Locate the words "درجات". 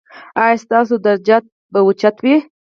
1.05-1.43